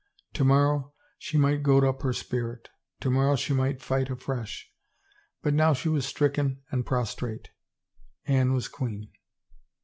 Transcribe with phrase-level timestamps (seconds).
[0.33, 2.69] To morrow she might goad up her spirit,
[3.01, 4.67] to morrow she might fight afresh,
[5.43, 7.51] but now she was stricken and prostrate.
[8.25, 9.11] Anne was queen.